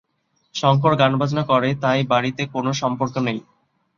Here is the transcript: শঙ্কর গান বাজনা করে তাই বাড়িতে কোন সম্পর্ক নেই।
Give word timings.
শঙ্কর 0.55 0.93
গান 0.95 1.11
বাজনা 1.19 1.43
করে 1.51 1.69
তাই 1.83 1.99
বাড়িতে 2.11 2.41
কোন 2.53 2.65
সম্পর্ক 2.81 3.15
নেই। 3.27 3.39